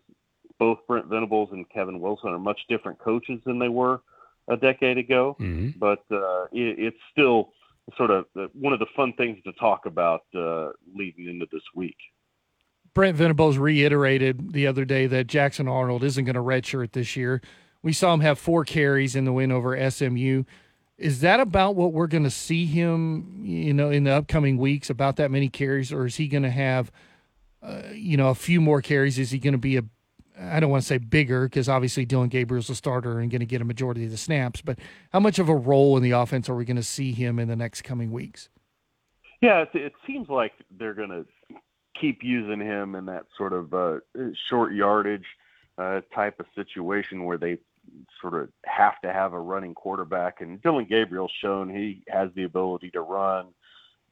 both 0.59 0.79
Brent 0.87 1.07
Venables 1.07 1.49
and 1.51 1.69
Kevin 1.69 1.99
Wilson 1.99 2.29
are 2.29 2.39
much 2.39 2.59
different 2.69 2.99
coaches 2.99 3.39
than 3.45 3.59
they 3.59 3.69
were 3.69 4.01
a 4.47 4.57
decade 4.57 4.97
ago. 4.97 5.35
Mm-hmm. 5.39 5.79
But 5.79 6.03
uh, 6.11 6.45
it, 6.51 6.79
it's 6.79 6.97
still 7.11 7.49
sort 7.97 8.11
of 8.11 8.25
one 8.53 8.73
of 8.73 8.79
the 8.79 8.85
fun 8.95 9.13
things 9.13 9.39
to 9.43 9.51
talk 9.53 9.85
about 9.85 10.23
uh, 10.35 10.69
leading 10.95 11.27
into 11.27 11.47
this 11.51 11.63
week. 11.75 11.97
Brent 12.93 13.17
Venables 13.17 13.57
reiterated 13.57 14.53
the 14.53 14.67
other 14.67 14.85
day 14.85 15.07
that 15.07 15.27
Jackson 15.27 15.67
Arnold 15.67 16.03
isn't 16.03 16.25
going 16.25 16.35
to 16.35 16.41
redshirt 16.41 16.91
this 16.91 17.15
year. 17.15 17.41
We 17.81 17.91
saw 17.91 18.13
him 18.13 18.21
have 18.21 18.37
four 18.37 18.63
carries 18.63 19.15
in 19.15 19.25
the 19.25 19.33
win 19.33 19.51
over 19.51 19.89
SMU. 19.89 20.43
Is 20.97 21.21
that 21.21 21.39
about 21.39 21.75
what 21.75 21.91
we're 21.91 22.07
going 22.07 22.23
to 22.23 22.29
see 22.29 22.65
him, 22.65 23.41
you 23.43 23.73
know, 23.73 23.89
in 23.89 24.03
the 24.03 24.11
upcoming 24.11 24.57
weeks? 24.57 24.89
About 24.89 25.15
that 25.15 25.31
many 25.31 25.49
carries, 25.49 25.91
or 25.91 26.05
is 26.05 26.15
he 26.15 26.27
going 26.27 26.43
to 26.43 26.51
have, 26.51 26.91
uh, 27.63 27.81
you 27.93 28.15
know, 28.15 28.29
a 28.29 28.35
few 28.35 28.61
more 28.61 28.81
carries? 28.81 29.17
Is 29.17 29.31
he 29.31 29.39
going 29.39 29.53
to 29.53 29.57
be 29.57 29.77
a, 29.77 29.83
I 30.39 30.59
don't 30.59 30.69
want 30.69 30.83
to 30.83 30.87
say 30.87 30.99
bigger 30.99 31.45
because 31.45 31.67
obviously 31.67 32.05
Dillon 32.05 32.29
Gabriel's 32.29 32.69
a 32.69 32.75
starter 32.75 33.19
and 33.19 33.31
going 33.31 33.39
to 33.39 33.45
get 33.45 33.59
a 33.59 33.65
majority 33.65 34.05
of 34.05 34.11
the 34.11 34.17
snaps. 34.17 34.61
But 34.61 34.77
how 35.11 35.19
much 35.19 35.39
of 35.39 35.49
a 35.49 35.55
role 35.55 35.97
in 35.97 36.03
the 36.03 36.11
offense 36.11 36.47
are 36.47 36.55
we 36.55 36.63
going 36.63 36.77
to 36.77 36.83
see 36.83 37.11
him 37.11 37.39
in 37.39 37.47
the 37.47 37.55
next 37.55 37.81
coming 37.81 38.11
weeks? 38.11 38.49
Yeah, 39.41 39.63
it, 39.63 39.69
it 39.73 39.93
seems 40.07 40.29
like 40.29 40.53
they're 40.77 40.93
going 40.93 41.09
to 41.09 41.25
keep 41.99 42.23
using 42.23 42.59
him 42.59 42.95
in 42.95 43.05
that 43.05 43.25
sort 43.37 43.53
of 43.53 43.73
uh, 43.73 43.99
short 44.49 44.73
yardage 44.73 45.25
uh, 45.77 46.01
type 46.13 46.39
of 46.39 46.45
situation 46.55 47.25
where 47.25 47.37
they 47.37 47.57
sort 48.21 48.33
of 48.33 48.49
have 48.65 48.99
to 49.01 49.11
have 49.11 49.33
a 49.33 49.39
running 49.39 49.73
quarterback. 49.73 50.41
And 50.41 50.61
Dillon 50.61 50.85
Gabriel's 50.85 51.31
shown 51.41 51.69
he 51.69 52.03
has 52.07 52.29
the 52.35 52.43
ability 52.43 52.91
to 52.91 53.01
run. 53.01 53.47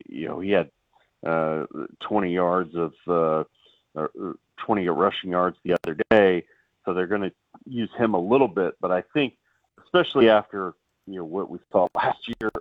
You 0.08 0.28
know, 0.28 0.40
he 0.40 0.52
had 0.52 0.70
uh, 1.26 1.66
20 2.02 2.34
yards 2.34 2.76
of 2.76 2.94
uh, 3.08 4.08
20 4.58 4.88
rushing 4.90 5.32
yards 5.32 5.58
the 5.64 5.74
other 5.74 5.98
day, 6.10 6.46
so 6.86 6.94
they're 6.94 7.08
going 7.08 7.22
to 7.22 7.32
use 7.68 7.90
him 7.98 8.14
a 8.14 8.20
little 8.20 8.48
bit. 8.48 8.76
But 8.82 8.92
I 8.92 9.04
think, 9.14 9.36
especially 9.84 10.30
after 10.30 10.74
you 11.08 11.18
know 11.18 11.26
what 11.26 11.50
we 11.50 11.60
saw 11.72 11.88
last 11.94 12.28
year, 12.28 12.52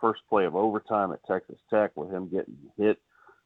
first 0.00 0.22
play 0.28 0.44
of 0.44 0.56
overtime 0.56 1.12
at 1.12 1.24
Texas 1.26 1.58
Tech 1.68 1.96
with 1.96 2.10
him 2.10 2.28
getting 2.28 2.56
hit 2.76 2.98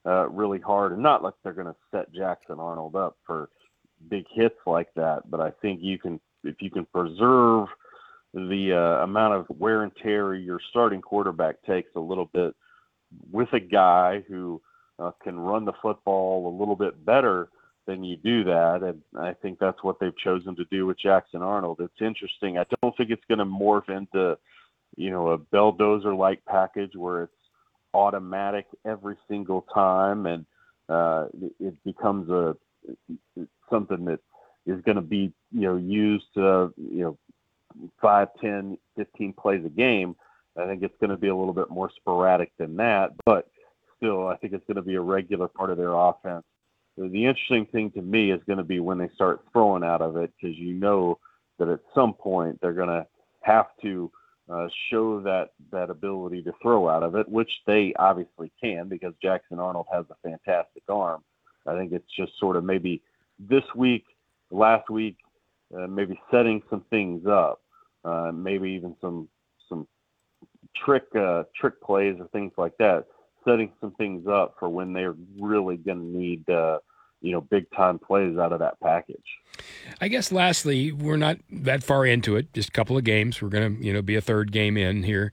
uh, 0.06 0.28
really 0.28 0.60
hard, 0.60 0.92
and 0.92 1.02
not 1.02 1.22
like 1.22 1.34
they're 1.42 1.52
going 1.52 1.66
to 1.66 1.76
set 1.90 2.12
Jackson 2.12 2.58
Arnold 2.58 2.96
up 2.96 3.16
for 3.26 3.48
big 4.10 4.24
hits 4.30 4.58
like 4.66 4.92
that, 4.94 5.30
but 5.30 5.40
I 5.40 5.50
think 5.62 5.80
you 5.82 5.98
can 5.98 6.20
if 6.42 6.56
you 6.60 6.70
can 6.70 6.84
preserve 6.86 7.68
the 8.34 8.72
uh, 8.72 9.02
amount 9.04 9.34
of 9.34 9.58
wear 9.58 9.82
and 9.82 9.92
tear 10.02 10.34
your 10.34 10.60
starting 10.70 11.00
quarterback 11.00 11.62
takes 11.62 11.90
a 11.96 12.00
little 12.00 12.28
bit 12.34 12.54
with 13.30 13.48
a 13.52 13.60
guy 13.60 14.22
who 14.28 14.60
uh, 14.98 15.12
can 15.22 15.38
run 15.38 15.64
the 15.64 15.72
football 15.80 16.48
a 16.48 16.58
little 16.58 16.76
bit 16.76 17.04
better 17.04 17.48
then 17.86 18.02
you 18.02 18.16
do 18.16 18.44
that 18.44 18.82
and 18.82 19.00
I 19.18 19.34
think 19.34 19.58
that's 19.58 19.82
what 19.82 20.00
they've 20.00 20.16
chosen 20.16 20.56
to 20.56 20.64
do 20.70 20.86
with 20.86 20.98
Jackson 20.98 21.42
Arnold. 21.42 21.80
It's 21.80 22.00
interesting. 22.00 22.58
I 22.58 22.64
don't 22.80 22.96
think 22.96 23.10
it's 23.10 23.24
going 23.28 23.38
to 23.38 23.44
morph 23.44 23.88
into 23.88 24.38
you 24.96 25.10
know 25.10 25.30
a 25.30 25.38
belldozer 25.38 26.16
like 26.16 26.44
package 26.46 26.92
where 26.94 27.24
it's 27.24 27.32
automatic 27.94 28.66
every 28.84 29.16
single 29.28 29.62
time 29.72 30.26
and 30.26 30.44
uh, 30.88 31.26
it 31.60 31.74
becomes 31.84 32.28
a 32.30 32.54
something 33.70 34.04
that 34.04 34.20
is 34.66 34.80
going 34.82 34.96
to 34.96 35.02
be 35.02 35.32
you 35.52 35.62
know 35.62 35.76
used 35.76 36.36
uh, 36.36 36.68
you 36.76 37.02
know 37.02 37.18
five, 38.00 38.28
ten, 38.40 38.78
fifteen 38.96 39.32
plays 39.32 39.64
a 39.64 39.70
game. 39.70 40.16
I 40.56 40.66
think 40.66 40.82
it's 40.82 40.96
going 41.00 41.10
to 41.10 41.16
be 41.16 41.28
a 41.28 41.34
little 41.34 41.52
bit 41.52 41.70
more 41.70 41.90
sporadic 41.96 42.52
than 42.58 42.76
that, 42.76 43.12
but 43.24 43.48
still, 43.96 44.28
I 44.28 44.36
think 44.36 44.52
it's 44.52 44.66
going 44.66 44.76
to 44.76 44.82
be 44.82 44.94
a 44.94 45.00
regular 45.00 45.48
part 45.48 45.70
of 45.70 45.78
their 45.78 45.92
offense. 45.92 46.44
The 46.96 47.26
interesting 47.26 47.66
thing 47.66 47.90
to 47.92 48.02
me 48.02 48.30
is 48.30 48.40
going 48.46 48.58
to 48.58 48.64
be 48.64 48.78
when 48.78 48.98
they 48.98 49.08
start 49.14 49.42
throwing 49.52 49.82
out 49.82 50.00
of 50.00 50.16
it, 50.16 50.32
because 50.40 50.56
you 50.56 50.74
know 50.74 51.18
that 51.58 51.68
at 51.68 51.80
some 51.94 52.14
point 52.14 52.60
they're 52.60 52.72
going 52.72 52.88
to 52.88 53.06
have 53.40 53.66
to 53.82 54.12
uh, 54.50 54.68
show 54.90 55.20
that 55.20 55.50
that 55.72 55.90
ability 55.90 56.42
to 56.42 56.52
throw 56.62 56.88
out 56.88 57.02
of 57.02 57.14
it, 57.14 57.28
which 57.28 57.50
they 57.66 57.94
obviously 57.98 58.52
can 58.62 58.88
because 58.88 59.14
Jackson 59.22 59.58
Arnold 59.58 59.86
has 59.92 60.04
a 60.10 60.28
fantastic 60.28 60.82
arm. 60.88 61.22
I 61.66 61.76
think 61.76 61.92
it's 61.92 62.10
just 62.16 62.38
sort 62.38 62.56
of 62.56 62.64
maybe 62.64 63.02
this 63.38 63.64
week 63.74 64.04
last 64.50 64.90
week, 64.90 65.16
uh, 65.76 65.86
maybe 65.86 66.20
setting 66.30 66.62
some 66.68 66.84
things 66.90 67.26
up, 67.26 67.62
uh, 68.04 68.32
maybe 68.34 68.70
even 68.70 68.94
some 69.00 69.28
some 69.68 69.86
trick 70.76 71.04
uh, 71.18 71.44
trick 71.58 71.80
plays 71.82 72.16
or 72.20 72.28
things 72.28 72.52
like 72.58 72.76
that, 72.78 73.06
setting 73.46 73.72
some 73.80 73.92
things 73.92 74.26
up 74.28 74.56
for 74.58 74.68
when 74.68 74.92
they're 74.92 75.14
really 75.40 75.76
going 75.76 75.98
to 75.98 76.18
need 76.18 76.48
uh, 76.50 76.78
you 77.24 77.32
know 77.32 77.40
big 77.40 77.66
time 77.74 77.98
plays 77.98 78.36
out 78.36 78.52
of 78.52 78.58
that 78.58 78.78
package. 78.80 79.24
I 80.00 80.08
guess 80.08 80.30
lastly, 80.30 80.92
we're 80.92 81.16
not 81.16 81.38
that 81.50 81.82
far 81.82 82.04
into 82.04 82.36
it, 82.36 82.52
just 82.52 82.68
a 82.68 82.72
couple 82.72 82.98
of 82.98 83.04
games. 83.04 83.40
We're 83.40 83.48
going 83.48 83.78
to 83.78 83.84
you 83.84 83.92
know 83.92 84.02
be 84.02 84.14
a 84.14 84.20
third 84.20 84.52
game 84.52 84.76
in 84.76 85.02
here. 85.02 85.32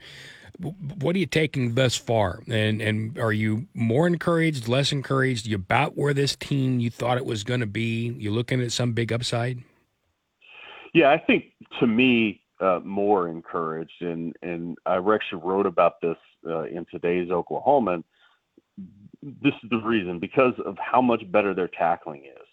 What 0.59 1.15
are 1.15 1.19
you 1.19 1.25
taking 1.25 1.75
thus 1.75 1.97
far? 1.97 2.43
And 2.47 2.81
and 2.81 3.19
are 3.19 3.33
you 3.33 3.67
more 3.73 4.07
encouraged, 4.07 4.69
less 4.69 4.91
encouraged? 4.93 5.47
You 5.47 5.57
about 5.57 5.97
where 5.97 6.13
this 6.13 6.35
team 6.35 6.79
you 6.79 6.89
thought 6.89 7.17
it 7.17 7.25
was 7.25 7.43
going 7.43 7.59
to 7.59 7.67
be? 7.67 8.15
You 8.17 8.31
looking 8.31 8.61
at 8.61 8.71
some 8.71 8.93
big 8.93 9.11
upside? 9.11 9.59
Yeah, 10.93 11.09
I 11.11 11.17
think 11.17 11.45
to 11.79 11.87
me 11.87 12.41
uh, 12.61 12.79
more 12.85 13.27
encouraged, 13.27 14.01
and 14.01 14.33
and 14.41 14.77
I 14.85 14.95
actually 14.97 15.41
wrote 15.43 15.65
about 15.65 15.99
this 16.01 16.17
uh, 16.47 16.63
in 16.63 16.85
today's 16.89 17.29
Oklahoman. 17.29 18.03
This 19.21 19.53
is 19.63 19.69
the 19.69 19.81
reason 19.81 20.19
because 20.19 20.53
of 20.65 20.77
how 20.79 21.01
much 21.01 21.29
better 21.31 21.53
their 21.53 21.67
tackling 21.67 22.25
is 22.25 22.47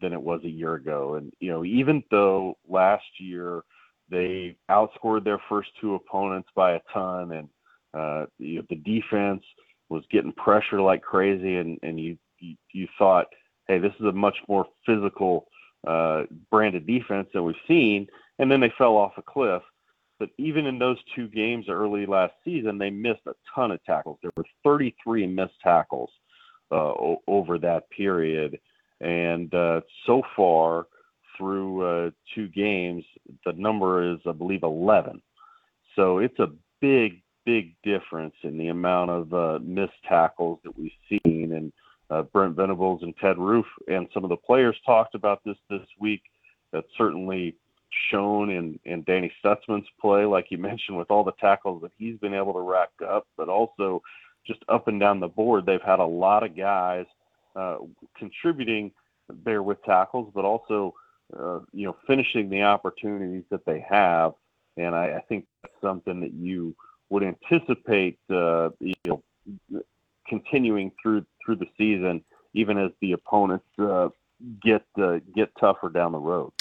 than 0.00 0.12
it 0.12 0.20
was 0.20 0.40
a 0.44 0.48
year 0.48 0.74
ago, 0.74 1.14
and 1.14 1.32
you 1.40 1.50
know 1.50 1.64
even 1.64 2.02
though 2.10 2.56
last 2.68 3.04
year 3.18 3.62
they 4.10 4.56
outscored 4.70 5.24
their 5.24 5.40
first 5.48 5.70
two 5.80 5.94
opponents 5.94 6.48
by 6.54 6.72
a 6.72 6.80
ton, 6.92 7.32
and 7.32 7.48
uh, 7.94 8.26
you 8.38 8.56
know, 8.56 8.64
the 8.68 8.76
defense 8.76 9.42
was 9.88 10.04
getting 10.10 10.32
pressure 10.32 10.80
like 10.80 11.02
crazy, 11.02 11.56
and 11.56 11.78
and 11.82 11.98
you 11.98 12.16
you, 12.38 12.56
you 12.72 12.88
thought, 12.98 13.26
hey, 13.68 13.78
this 13.78 13.92
is 14.00 14.06
a 14.06 14.12
much 14.12 14.36
more 14.48 14.66
physical 14.84 15.46
uh, 15.86 16.22
branded 16.50 16.86
defense 16.86 17.28
than 17.32 17.44
we've 17.44 17.54
seen, 17.66 18.06
and 18.38 18.50
then 18.50 18.60
they 18.60 18.72
fell 18.76 18.96
off 18.96 19.12
a 19.16 19.22
cliff. 19.22 19.62
But 20.24 20.30
even 20.38 20.64
in 20.64 20.78
those 20.78 20.96
two 21.14 21.28
games 21.28 21.66
early 21.68 22.06
last 22.06 22.32
season, 22.46 22.78
they 22.78 22.88
missed 22.88 23.26
a 23.26 23.34
ton 23.54 23.72
of 23.72 23.84
tackles. 23.84 24.18
There 24.22 24.30
were 24.38 24.46
33 24.64 25.26
missed 25.26 25.60
tackles 25.62 26.08
uh, 26.72 26.76
o- 26.76 27.22
over 27.28 27.58
that 27.58 27.90
period, 27.90 28.58
and 29.02 29.52
uh, 29.52 29.82
so 30.06 30.22
far 30.34 30.86
through 31.36 31.82
uh, 31.82 32.10
two 32.34 32.48
games, 32.48 33.04
the 33.44 33.52
number 33.52 34.14
is, 34.14 34.18
I 34.26 34.32
believe, 34.32 34.62
11. 34.62 35.20
So 35.94 36.20
it's 36.20 36.38
a 36.38 36.52
big, 36.80 37.20
big 37.44 37.74
difference 37.82 38.34
in 38.44 38.56
the 38.56 38.68
amount 38.68 39.10
of 39.10 39.34
uh, 39.34 39.58
missed 39.62 39.92
tackles 40.08 40.58
that 40.64 40.72
we've 40.78 40.90
seen. 41.06 41.52
And 41.52 41.70
uh, 42.08 42.22
Brent 42.22 42.56
Venables 42.56 43.02
and 43.02 43.14
Ted 43.18 43.36
Roof 43.36 43.66
and 43.88 44.08
some 44.14 44.24
of 44.24 44.30
the 44.30 44.38
players 44.38 44.76
talked 44.86 45.14
about 45.14 45.44
this 45.44 45.58
this 45.68 45.86
week. 46.00 46.22
That 46.72 46.84
certainly 46.96 47.56
shown 48.10 48.50
in, 48.50 48.78
in 48.84 49.02
Danny 49.04 49.32
Stutsman's 49.42 49.88
play, 50.00 50.24
like 50.24 50.46
you 50.50 50.58
mentioned, 50.58 50.98
with 50.98 51.10
all 51.10 51.24
the 51.24 51.32
tackles 51.32 51.82
that 51.82 51.92
he's 51.96 52.18
been 52.18 52.34
able 52.34 52.52
to 52.52 52.60
rack 52.60 52.90
up, 53.06 53.26
but 53.36 53.48
also 53.48 54.02
just 54.46 54.60
up 54.68 54.88
and 54.88 55.00
down 55.00 55.20
the 55.20 55.28
board, 55.28 55.64
they've 55.64 55.80
had 55.82 56.00
a 56.00 56.04
lot 56.04 56.42
of 56.42 56.56
guys 56.56 57.06
uh, 57.56 57.76
contributing 58.16 58.90
there 59.44 59.62
with 59.62 59.82
tackles, 59.84 60.30
but 60.34 60.44
also 60.44 60.94
uh, 61.38 61.60
you 61.72 61.86
know, 61.86 61.96
finishing 62.06 62.50
the 62.50 62.62
opportunities 62.62 63.44
that 63.50 63.64
they 63.64 63.84
have. 63.88 64.34
And 64.76 64.94
I, 64.94 65.16
I 65.16 65.20
think 65.28 65.46
that's 65.62 65.74
something 65.80 66.20
that 66.20 66.34
you 66.34 66.74
would 67.08 67.22
anticipate, 67.22 68.18
uh, 68.30 68.70
you 68.80 68.94
know, 69.06 69.22
continuing 70.28 70.92
through 71.00 71.24
through 71.44 71.56
the 71.56 71.68
season, 71.78 72.24
even 72.54 72.78
as 72.78 72.90
the 73.00 73.12
opponents 73.12 73.66
uh, 73.78 74.08
get 74.62 74.84
uh, 75.00 75.18
get 75.34 75.50
tougher 75.58 75.88
down 75.88 76.12
the 76.12 76.18
road. 76.18 76.52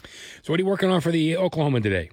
So, 0.42 0.54
what 0.54 0.60
are 0.60 0.64
you 0.64 0.68
working 0.68 0.90
on 0.90 1.02
for 1.02 1.12
the 1.12 1.38
Oklahoma 1.38 1.82
today? 1.82 2.10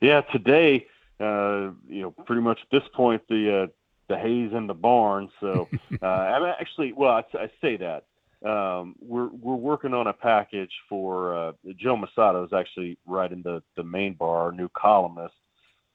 Yeah, 0.00 0.22
today, 0.22 0.86
uh, 1.20 1.70
you 1.88 2.02
know, 2.02 2.14
pretty 2.24 2.42
much 2.42 2.58
at 2.62 2.70
this 2.70 2.88
point, 2.94 3.22
the 3.28 3.62
uh, 3.62 3.66
the 4.08 4.18
hay's 4.18 4.52
in 4.52 4.66
the 4.66 4.74
barn. 4.74 5.28
So, 5.40 5.68
uh, 6.02 6.06
I'm 6.06 6.44
actually, 6.44 6.92
well, 6.92 7.12
I, 7.12 7.38
I 7.38 7.50
say 7.60 7.76
that 7.76 8.04
um, 8.48 8.96
we're 9.00 9.28
we're 9.28 9.56
working 9.56 9.94
on 9.94 10.06
a 10.06 10.12
package 10.12 10.72
for 10.88 11.34
uh, 11.34 11.52
Joe 11.76 11.96
Mussatto 11.96 12.44
is 12.44 12.52
actually 12.52 12.98
writing 13.06 13.42
the 13.42 13.62
the 13.76 13.84
main 13.84 14.14
bar, 14.14 14.44
our 14.44 14.52
new 14.52 14.68
columnist. 14.68 15.34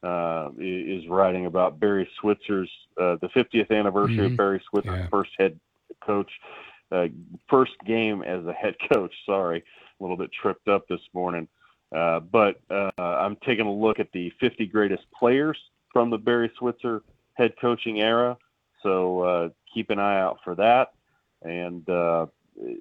Uh, 0.03 0.51
is 0.59 1.07
writing 1.07 1.47
about 1.47 1.79
Barry 1.79 2.07
Switzer's 2.21 2.69
uh, 3.01 3.15
the 3.21 3.29
50th 3.35 3.71
anniversary 3.71 4.17
mm-hmm. 4.17 4.25
of 4.25 4.37
Barry 4.37 4.61
Switzer's 4.69 4.99
yeah. 4.99 5.07
first 5.07 5.31
head 5.39 5.59
coach 6.05 6.29
uh, 6.91 7.07
first 7.49 7.73
game 7.85 8.21
as 8.23 8.45
a 8.45 8.53
head 8.53 8.75
coach. 8.91 9.13
Sorry, 9.25 9.63
a 9.99 10.03
little 10.03 10.17
bit 10.17 10.31
tripped 10.31 10.67
up 10.67 10.87
this 10.87 11.01
morning. 11.13 11.47
Uh, 11.95 12.19
but 12.19 12.59
uh, 12.69 12.89
I'm 12.97 13.37
taking 13.45 13.65
a 13.65 13.73
look 13.73 13.99
at 13.99 14.11
the 14.11 14.31
50 14.39 14.65
greatest 14.67 15.03
players 15.17 15.57
from 15.93 16.09
the 16.09 16.17
Barry 16.17 16.51
Switzer 16.57 17.03
head 17.35 17.53
coaching 17.61 18.01
era. 18.01 18.37
So 18.83 19.19
uh, 19.21 19.49
keep 19.73 19.89
an 19.89 19.99
eye 19.99 20.19
out 20.19 20.39
for 20.43 20.55
that. 20.55 20.93
And 21.43 21.87
uh, 21.89 22.25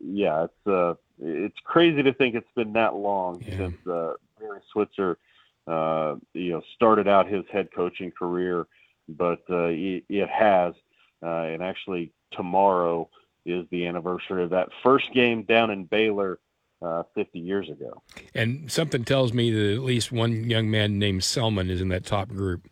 yeah, 0.02 0.44
it's 0.44 0.66
uh, 0.66 0.94
it's 1.20 1.58
crazy 1.64 2.02
to 2.02 2.12
think 2.12 2.34
it's 2.34 2.46
been 2.56 2.73
that 2.73 2.94
long 2.94 3.42
yeah. 3.42 3.56
since 3.56 3.87
uh, 3.87 4.14
Barry 4.38 4.61
Switzer, 4.73 5.18
uh, 5.66 6.16
you 6.32 6.52
know, 6.52 6.62
started 6.75 7.08
out 7.08 7.28
his 7.28 7.44
head 7.52 7.68
coaching 7.75 8.11
career, 8.11 8.66
but 9.08 9.42
uh, 9.50 9.66
it, 9.66 10.04
it 10.08 10.28
has. 10.28 10.75
Uh, 11.23 11.44
and 11.44 11.62
actually, 11.62 12.12
tomorrow 12.32 13.08
is 13.45 13.67
the 13.71 13.87
anniversary 13.87 14.45
of 14.45 14.51
that 14.51 14.69
first 14.83 15.13
game 15.13 15.43
down 15.43 15.71
in 15.71 15.85
Baylor 15.85 16.39
uh, 16.83 17.03
50 17.15 17.39
years 17.39 17.69
ago. 17.69 18.03
And 18.35 18.71
something 18.71 19.05
tells 19.05 19.33
me 19.33 19.51
that 19.51 19.75
at 19.75 19.83
least 19.83 20.13
one 20.13 20.49
young 20.49 20.71
man 20.71 20.99
named 20.99 21.23
Selmon 21.23 21.71
is 21.71 21.81
in 21.81 21.89
that 21.89 22.05
top 22.05 22.29
group. 22.29 22.69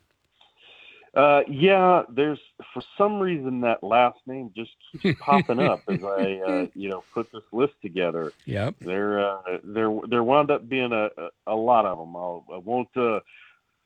Uh, 1.15 1.43
yeah, 1.47 2.03
there's 2.09 2.41
for 2.73 2.83
some 2.97 3.19
reason 3.19 3.61
that 3.61 3.83
last 3.83 4.19
name 4.27 4.51
just 4.57 4.71
keeps 5.01 5.21
popping 5.21 5.61
up 5.61 5.81
as 5.87 6.03
I, 6.03 6.41
uh, 6.47 6.67
you 6.75 6.89
know, 6.89 7.05
put 7.13 7.31
this 7.33 7.43
list 7.53 7.75
together. 7.83 8.33
Yep. 8.47 8.77
There, 8.81 9.21
uh, 9.21 9.59
there, 9.63 9.95
there 10.09 10.23
wound 10.23 10.51
up 10.51 10.69
being 10.69 10.93
a, 10.93 11.11
a, 11.47 11.55
lot 11.55 11.85
of 11.85 11.99
them. 11.99 12.17
I'll, 12.17 12.47
I 12.51 12.57
won't, 12.57 12.89
uh, 12.97 13.21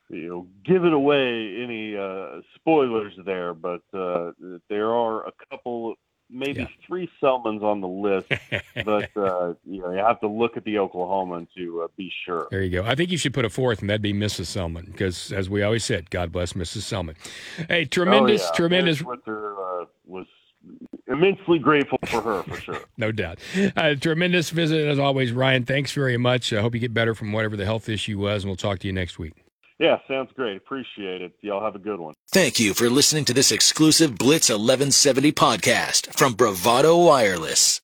you 0.08 0.28
know, 0.28 0.46
give 0.64 0.84
it 0.84 0.92
away 0.92 1.62
any 1.62 1.96
uh, 1.96 2.42
spoilers 2.54 3.14
there, 3.24 3.54
but 3.54 3.82
uh, 3.92 4.30
there 4.68 4.94
are 4.94 5.26
a 5.26 5.32
couple 5.50 5.96
maybe 6.30 6.60
yeah. 6.60 6.68
three 6.86 7.08
Selmons 7.22 7.62
on 7.62 7.80
the 7.80 7.88
list, 7.88 8.28
but 8.84 9.10
uh, 9.16 9.54
you 9.64 9.80
know 9.80 9.90
you 9.92 9.98
have 9.98 10.20
to 10.20 10.28
look 10.28 10.56
at 10.56 10.64
the 10.64 10.74
Oklahoman 10.76 11.46
to 11.56 11.82
uh, 11.82 11.88
be 11.96 12.12
sure. 12.24 12.48
There 12.50 12.62
you 12.62 12.82
go. 12.82 12.86
I 12.86 12.94
think 12.94 13.10
you 13.10 13.18
should 13.18 13.34
put 13.34 13.44
a 13.44 13.50
fourth, 13.50 13.80
and 13.80 13.90
that'd 13.90 14.02
be 14.02 14.12
Mrs. 14.12 14.46
Selmon, 14.46 14.86
because 14.86 15.32
as 15.32 15.48
we 15.48 15.62
always 15.62 15.84
said, 15.84 16.10
God 16.10 16.32
bless 16.32 16.54
Mrs. 16.54 16.82
Selmon. 16.82 17.16
Hey, 17.68 17.84
tremendous, 17.84 18.42
oh, 18.42 18.44
yeah. 18.44 18.56
tremendous. 18.56 19.02
Winter 19.02 19.54
uh, 19.54 19.84
was 20.06 20.26
immensely 21.06 21.58
grateful 21.58 21.98
for 22.06 22.20
her 22.20 22.42
for 22.42 22.60
sure. 22.60 22.80
no 22.96 23.12
doubt. 23.12 23.38
Uh, 23.76 23.94
tremendous 23.94 24.50
visit 24.50 24.86
as 24.86 24.98
always, 24.98 25.32
Ryan. 25.32 25.64
Thanks 25.64 25.92
very 25.92 26.16
much. 26.16 26.52
I 26.52 26.60
hope 26.60 26.74
you 26.74 26.80
get 26.80 26.94
better 26.94 27.14
from 27.14 27.32
whatever 27.32 27.56
the 27.56 27.64
health 27.64 27.88
issue 27.88 28.18
was, 28.18 28.42
and 28.42 28.50
we'll 28.50 28.56
talk 28.56 28.80
to 28.80 28.86
you 28.86 28.92
next 28.92 29.18
week. 29.18 29.45
Yeah, 29.78 29.98
sounds 30.08 30.30
great. 30.34 30.56
Appreciate 30.56 31.20
it. 31.20 31.32
Y'all 31.42 31.62
have 31.62 31.74
a 31.74 31.78
good 31.78 32.00
one. 32.00 32.14
Thank 32.32 32.58
you 32.58 32.72
for 32.72 32.88
listening 32.88 33.26
to 33.26 33.34
this 33.34 33.52
exclusive 33.52 34.16
Blitz 34.16 34.48
1170 34.48 35.32
podcast 35.32 36.18
from 36.18 36.32
Bravado 36.32 36.96
Wireless. 36.96 37.74